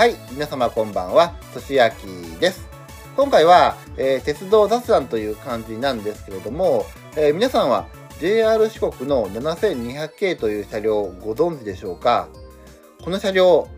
[0.00, 2.06] はい、皆様こんばんは、としあき
[2.40, 2.66] です。
[3.16, 6.86] 今回は、えー鉄道雑談という感じなんですけれども、
[7.18, 7.86] えー皆さんは
[8.18, 12.30] JR 四国の7200系という車両をご存知でしょうか？
[13.04, 13.68] この車両、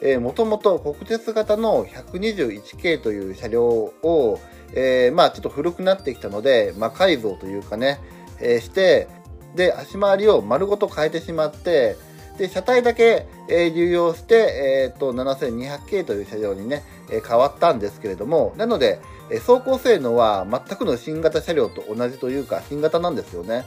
[0.00, 4.38] えー、もともと国鉄型の121系という車両を、
[4.74, 7.98] えーまあちょっと古くなってきたので、魔改造というかね、
[8.38, 9.08] えーして、
[9.56, 11.96] で、足回りを丸ごと変えてしまって、
[12.38, 23.64] で、車体だけ、え流用して、えー、と、7200系という車両にね、え変わったんですけれども、なので、え走行性能は全くの新型車両と同じというか、新型なんですよね。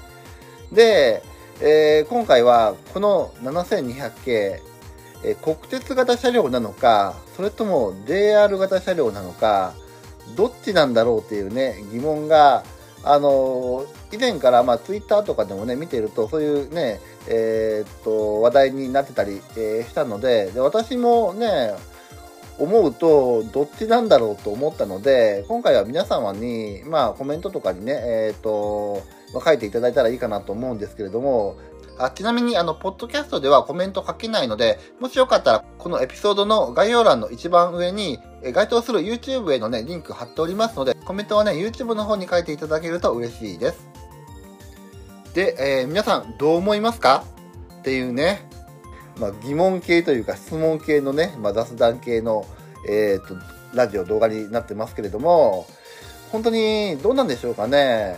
[0.71, 1.21] で、
[1.61, 4.61] えー今回はこの7200系、
[5.23, 9.73] えー国鉄型車両なのか、それとも JR 型車両なのか、
[10.35, 12.63] どっちなんだろうっていうね、疑問が、
[13.05, 21.73] あの以前から、まあ、ツイッターとかでもね、見てると、そういうね、えーっと、話題になってたり、えーしたのでで、私もね、
[22.57, 31.57] 思うと、どっちなんだろうと思ったので、今回は皆様に、まあ、コメントとかにね、えーっと、ま書いていただいたらいいかなと思うんですけれども、
[31.97, 43.87] あちなみに、あの、ポッドキャストではコメント書けないので、もしよかったら、このエピソードの概要欄の一番上に、え該当する YouTube へのね、リンク貼っておりますので、コメントはね、YouTube の方に書いていただけると嬉しいです。
[45.33, 47.23] で、えー皆さん、どう思いますか？
[47.79, 48.47] っていうね、
[49.19, 52.45] まあ、疑問系というか質問系のね、まあ、雑談系の、
[52.87, 53.35] えーと、
[53.73, 55.65] ラジオ動画になってますけれども、
[56.31, 58.17] 本当にどうなんでしょうかね？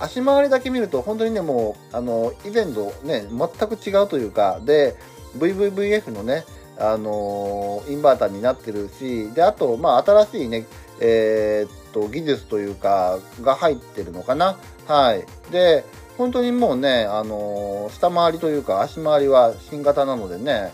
[0.00, 4.96] 足回りだけ見ると本当にね、もう、あの、以前とね、全く違うというか、で、
[5.38, 6.44] VVVF のね、
[6.78, 10.66] あのインバーターになってるし、で、あと、まあ、新しいね、
[11.00, 14.56] えーっと、技術というか、が入ってるのかな。
[14.86, 15.24] はい。
[15.50, 15.84] で、
[16.16, 20.72] 本当にもうね、あの下回りというか、足回りは新型なのでね、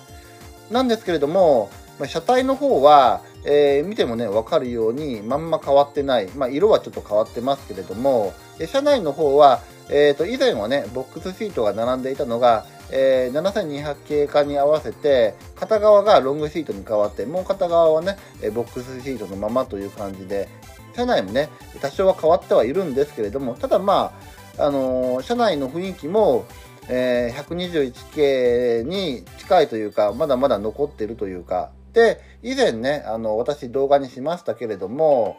[0.70, 1.70] なんですけれども、
[2.06, 6.28] 車体の方は、えー見てもね、わかるように、まんま変わってない。
[6.34, 8.32] まあ、色はちょっと変わってますけれども、
[8.66, 9.60] 車内の方は、
[9.90, 20.48] えっ、と、以前はね、ボックスシートが並んでいたのが、えー7200系化に合わせて、片側がロングシートに変わって、もう片側はね、えボックスシートのままという感じで、
[20.94, 21.48] 車内もね、
[21.80, 24.12] 多少は変わってはいるんですけれども、ただま
[24.58, 26.44] あ、あの車内の雰囲気も、
[26.88, 35.36] えー121系に近いというか、まだまだ残ってるというか、で、以前ね、あの、私動画にしましたけれども、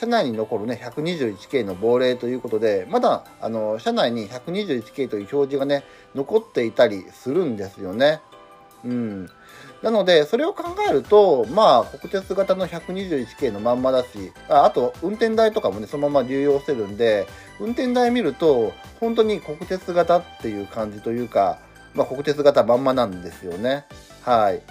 [0.00, 5.84] 車内に残るね、121系の亡霊ということで、まだ、あの、車内に121系という表示がね、
[6.14, 8.22] 残っていたりするんですよね。
[8.82, 9.28] うん。
[9.82, 17.26] なので、それを考えると、まあ、国鉄型の121系のまんまだし、ああと、運転台とかもね、そのまま流用してるんで、
[17.60, 21.58] 運転台見ると、本当に国鉄型っていう感じというか、
[21.92, 23.84] まあ、国鉄型まんまなんですよね。
[24.22, 24.62] はい。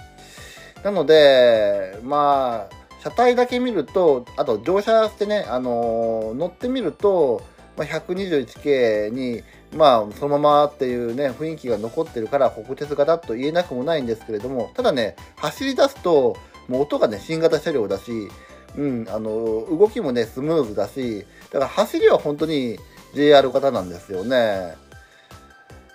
[0.82, 7.42] なので、まあ、車体だけ見ると、あと乗車してね、あのー乗ってみると、
[7.76, 9.42] まあ、121系に、
[9.76, 16.36] まあ、そのままっていうね、雰囲気が残ってるから、国鉄型と言えなくもないんですけれども、ただね、走り出すと、
[16.68, 18.28] もう音がね、新型車両だし、
[18.76, 22.78] うん、あの、動きもね、スムーズだし、だから走りは本当に
[23.14, 24.74] JR 型なんですよね。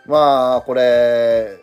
[0.06, 1.58] まあ、これ、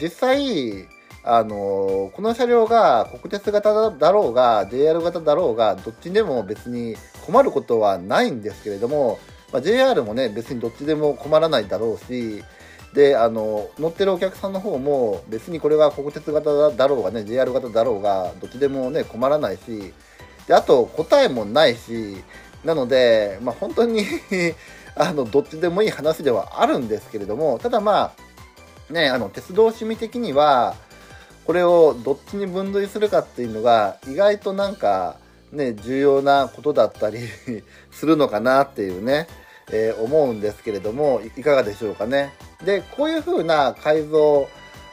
[0.00, 0.88] 実際、
[1.22, 9.18] あの、この車両が国鉄型だろうが、JR 型だろうが、どっちでも別に困ることはないんですけれども、
[9.52, 12.42] まあ、JR もね、別にどっちでも困らないだろうし、
[12.94, 19.92] で、あの、乗ってるお客さんの方も、別にこれが国鉄型だろうがね、JR 型だろうが、どっちでもね、困らないし、
[20.46, 22.16] で、あと、答えもないし、
[22.64, 24.04] なので、まあ、本当に
[24.96, 28.12] あの、どっちでもいい話ではあるんですけれども、ただま
[28.90, 30.74] あ、ね、あの、鉄道趣味的には、
[31.44, 35.16] これをどっちに分類するかっていうのが、意外となんか、
[35.52, 37.18] ね、重要なことだったり
[37.90, 39.26] するのかなっていうね、
[39.72, 42.32] えー思うんですけれども、いかがでしょうかね。
[42.64, 44.48] で、こういう風な改造、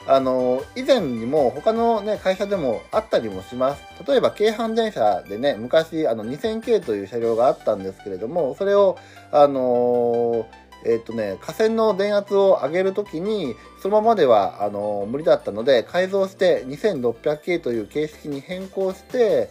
[0.07, 3.81] あの、以前にも他のね、会社でもあったりもします。
[4.07, 8.97] 例えば、京阪電車でね、昔、あの、2000系という車両があったんですけれども、それを、
[9.31, 19.49] あのーえっ、とね、架線の電圧を上げるときに、そのままでは、あの無理だったので、改造して2600系という形式に変更して、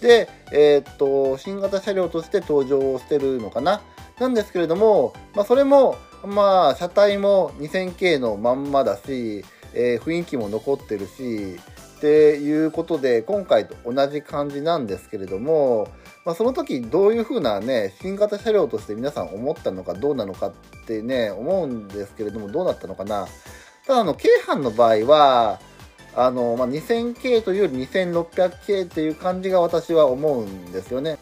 [0.00, 3.82] で、えっ、と、新型車両として登場してるのかな。
[4.18, 9.44] なんですけれども、まあ、それも、まあ、車体も 2000K のまんまだし、
[9.74, 11.56] えー雰囲気も残ってるし、
[11.98, 15.88] っていうことで、今回と同じ感じなんですけれども、
[16.28, 20.52] まあ、その時どういう風なね、新型車両として皆さん思ったのかどうなのかっ
[20.86, 23.26] てね、思うんですけれども、どうだったのかな。
[23.86, 25.58] ただ、あの、京阪の場合は、
[26.14, 31.16] あの、まあ、2000系というより2600系っていう感じが私は思うんですよね。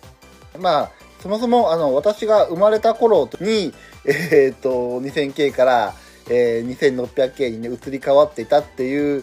[0.58, 3.72] まあ、そもそも、あの、私が生まれた頃に、
[4.04, 5.94] えー、っと、2000系から、
[6.28, 9.22] えー、2600系にね、移り変わっていたっていう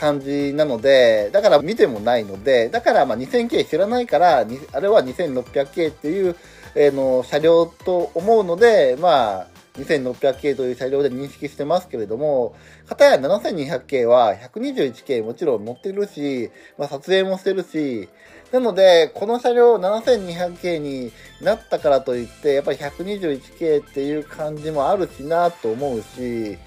[0.00, 6.34] 感じなので、だから見てもないので、だからま2000系知らないから、あれは2600系っていう、
[6.74, 12.54] え、の車両と思うので、まあ、2600系という車両で認識してますけれども、
[12.88, 18.08] 片や7200系は121系もちろん乗ってるし、まあ、撮影もしてるし、
[18.52, 26.58] なので、この車両7200系になったからといって、やっぱり121系っていう感じもあるしなと思うし、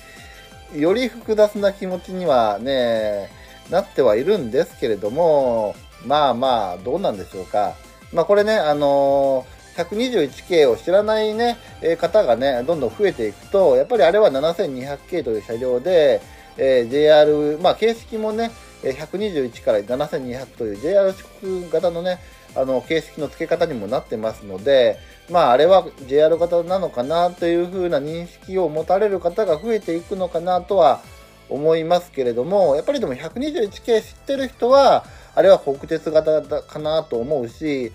[0.76, 3.30] より複雑な気持ちにはね、
[3.70, 5.76] なってはいるんですけれども、
[6.06, 7.76] まあまあ、どうなんでしょうか。
[8.12, 16.22] まあこれね、あのー121系を知らないね、え方がね、どんどん増えていくと、やっぱりあれは7200系という車両で、
[16.58, 18.52] えー、JR、まあ、形式もね、
[18.84, 22.20] 121から7200という JR 四国型のね、
[22.56, 25.00] あの、形式の付け方にもなってますので、
[25.30, 31.02] まあ、あれは JR 型なのかなというふうな認識を持たれる方が増えていくのかなとは
[31.50, 35.06] 思いますけれども、やっぱりでも121系知ってる人は、
[35.36, 37.92] あれは国鉄型かなと思うし、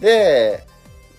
[0.00, 0.64] で、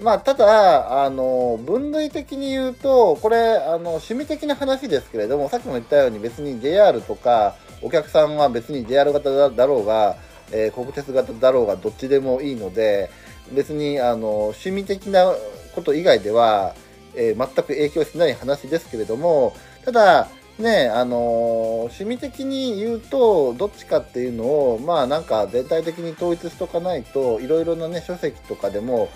[0.01, 10.17] まあ、ただ、あの、分類的に言うと、これ、あの、趣味的な話ですけれども、さっきも言ったように別に JR とか、お客さんは別に JR 型だろうが、
[10.51, 13.11] えー、国鉄型だろうが、どっちでもいいので、
[13.51, 15.33] 別に、あの、趣味的な
[15.75, 16.75] こと以外では、
[17.15, 19.55] えー、全く影響しない話ですけれども、
[19.85, 20.27] ただ、
[20.59, 29.09] ね、あの趣味的に言うと、どっちかっていうのを、まあなんか全体的に統一しとかないと、いろいろなね、書籍とかでも、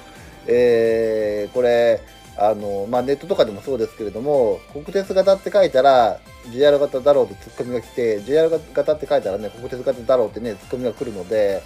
[0.47, 2.01] えー、これ、
[2.37, 6.19] あの、まあ、ネットとかでもそうですけれども、国鉄型って書いたら、
[6.51, 11.63] JR 型だろうってツッコミが来て、JR 型って書いたらね、国鉄型だろうってね、ツッコミが来るので、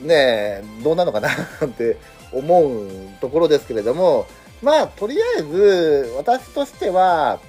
[0.00, 1.96] ねえ、どうなのかなって
[2.32, 2.88] 思う
[3.20, 4.26] ところですけれども、
[4.62, 7.40] まあ、とりあえず、私としては、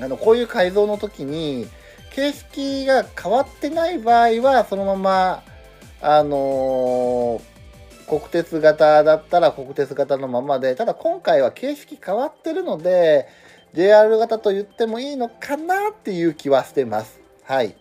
[0.00, 1.66] あの、こういう改造の時に、
[2.14, 5.42] 形式が変わってない場合は、そのまま、
[6.02, 7.50] あのー
[8.10, 13.28] 国鉄型だったら国鉄型のままで、ただ今回は形式変わってるので、
[13.72, 17.20] JR 型と言ってもいいのかなっていう気はしてます。
[17.44, 17.76] はい。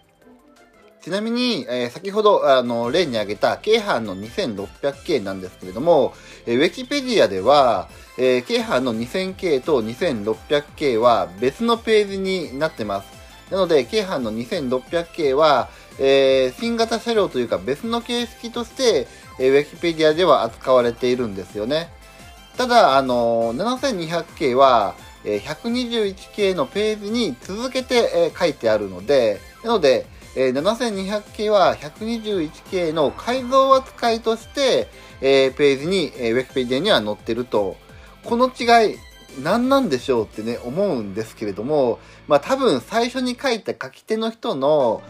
[1.01, 6.13] ちなみに、えー、先ほど、あの、例に挙げた、京阪の2600系なんですけれども、
[6.45, 7.87] えー、ウィキペディアでは、
[8.17, 13.07] えー、京阪の2000系と2600系は別のページになってます。
[13.49, 15.69] なので、京阪の2600系は、
[15.99, 19.07] えー、新型車両というか別の形式として、
[19.39, 21.89] えー、ウィキペディアでは扱われているんですよね。
[22.57, 30.05] ただ、あのー、7200系は、えー、121系のページに続けて、えー、書いてあるので、なので、
[30.35, 34.87] えー、7200系は121系の改造扱いとして、
[35.21, 37.77] えー、ページに、えー、ウィキペディアには載ってると。
[38.23, 38.97] この違い、
[39.43, 45.01] 何なんでしょうってね、思うんですけれども、まあ多分最初に書いた書き手の人の、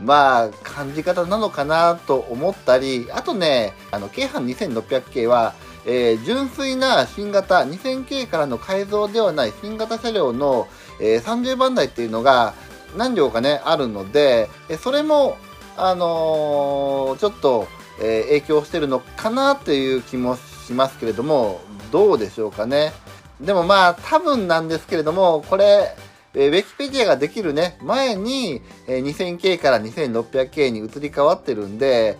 [0.00, 5.54] まあ、感じ方なのかなと思ったり、あとね、あの、京阪2600系は、
[5.86, 10.66] えー、純粋な新型2000系からの改造ではない新型車両の、
[11.00, 12.54] えー、30番台っていうのが
[12.96, 14.48] 何両かね、あるので、
[14.82, 15.36] それも、
[15.76, 17.66] あのー、ちょっと、
[18.02, 21.60] え影響してるのかなっていう気もしますけれども、
[21.92, 22.92] どうでしょうかね。
[23.40, 25.94] でもまあ、多分なんですけれども、これ、
[26.34, 32.18] えー、ウィキペディアができるね、前に、えー、2000K から 2600K に移り変わってるんで、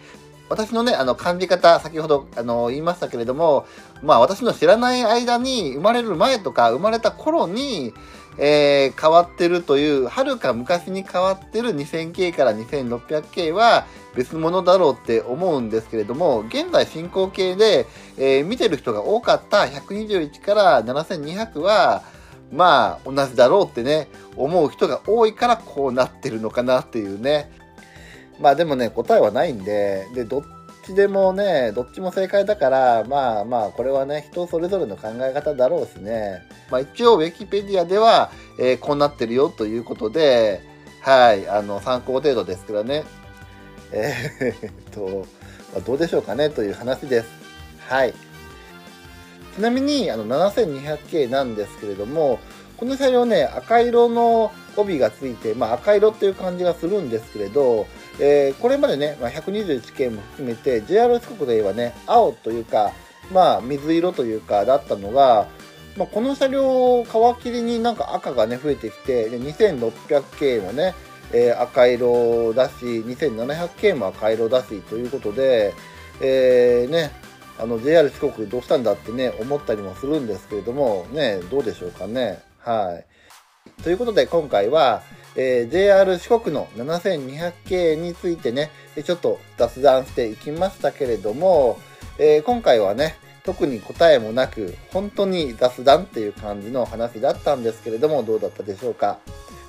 [0.48, 3.66] 私のね、あの、管理方、先ほど、あの、言いましたけれども、
[4.02, 7.94] まあ、私の知らない間に、生まれる前とか、生まれた頃に、
[8.38, 13.86] えー、変わってるという、はるか昔に変わってる 2000K から 2600K は
[14.16, 17.86] 別物だろうって思うんですけれども、現在進行形で、
[18.18, 22.02] えー、見てる人が多かった121から7200は、
[22.52, 27.50] まあ、同じだろうってね、思う人が多いからこうなってるのかなっていうね。
[28.40, 30.42] まあでもね、答えはないんで、で、どっ
[30.84, 36.42] ちでもね、どっちも正解だから、まあまあ、これはね、人それぞれの考え方だろうしね。
[36.70, 40.62] まあ一応、ウィキペディアでは、えー、こうなってるよということで、
[41.00, 43.04] はい、あの、参考程度ですからね。
[43.92, 45.26] えー、っと、
[45.72, 47.28] まあ、どうでしょうかねという話です。
[47.88, 48.14] はい。
[49.54, 52.40] ちなみにあの 7200K なんですけれども、
[52.76, 57.86] この車両ね、赤色の帯がついて、まあ、赤色っていう感じがするんですけれど、
[58.20, 62.92] えー、これまでね、まあ、121系も含めて JR 四国で言えばね、青というか、
[63.32, 65.48] まあ、水色というかだったのが、
[65.96, 70.94] まあ、この車両を皮切りになんか赤がね、増えてきて、で2600系もね、
[71.32, 75.74] えー、赤色だし 2700K も赤色だしということで、
[76.20, 77.10] えー、ね
[77.58, 82.40] あの JR 四国どうしたんだってね思ったりもするんですけれどもねどうでしょうかね。
[82.58, 83.82] はい。
[83.82, 85.02] ということで今回は、
[85.36, 88.70] えー、JR 四国の7200系についてね
[89.04, 91.78] ちょっと雑談していきましたけれども、
[92.18, 99.18] えー、今回はね特に答えもなく本当に雑談っていう感じの話だったんですけれどもどうだったでしょうか？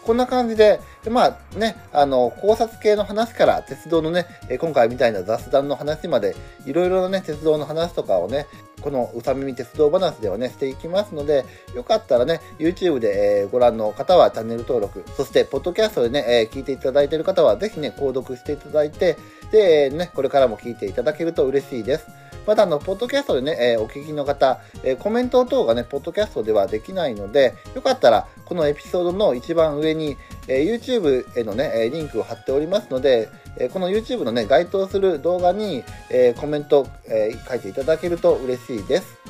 [0.06, 0.80] こんな感じで、
[1.10, 4.28] まあね、あの、考察系の話から鉄道のね、
[4.60, 6.36] 今回みたいな雑談の話まで、
[6.68, 8.46] いろいろなね、鉄道の話とかをね、
[8.86, 19.18] このうさ耳鉄道話ではね、していきますので、よかったらね、YouTube で、えー、ご覧の方はチャンネル登録、そして、ポッドキャストでね、えー、聞いていただいている方は、ぜひね、購読していただいて、
[19.52, 22.06] で、ね、これからも聞いていただけると嬉しいです。
[22.46, 30.16] また、あの、ポッドキャストでね、えー、お聞きの方、えー、コメント等がね、ポッドキャストではできないので、よかったら、このエピソードの一番上に、
[30.48, 33.30] えー、YouTube へのね、リンクを貼っておりますので、
[33.72, 39.25] この YouTube のね、該当する動画に、えコメント、え書いていただけると嬉しいです。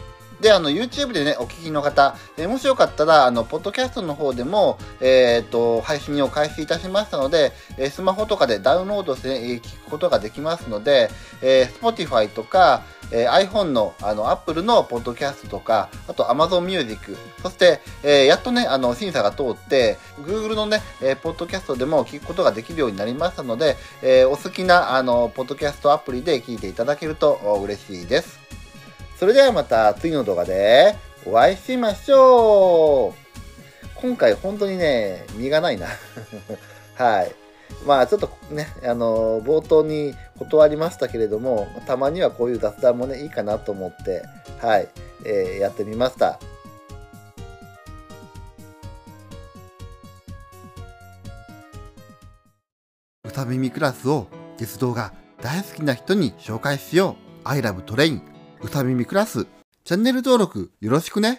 [0.45, 11.09] で、あの、YouTube でね、お聞きの方、えー、もしよかったら、あの、ポッドキャストの方でも、えっ、と、配信を開始いたしましたので、え、スマホとかでダウンロードして、ね、聞くことができますので、
[11.41, 27.33] え Spotify とか、え iPhone の、あの、Apple のポッドキャストとか、あと Amazon Music、そして、えやっとね、あの、審査が通って、Google のね、えポッドキャストでも聞くことができるようになりましたので、えお好きな、あの、ポッドキャストアプリで聞いていただけると
[27.63, 28.45] 嬉しいです。
[29.25, 35.87] それではまた次の動画でお会いしましょう今回本当にね、身がないな
[36.93, 37.33] はい。
[37.87, 44.21] まあちょっとね、あの、冒頭に断りましたけれども、たまにはこういう雑談もね、いいかなと思って、
[44.61, 44.87] はい、
[45.25, 46.39] えー、やってみました。
[53.23, 54.27] うさ耳クラスを
[54.57, 57.49] 鉄道が大好きな人に紹介しよう。
[57.49, 58.34] I love train
[58.65, 59.45] うさ耳クラス、
[59.83, 61.37] チャンネル登録よろしくね。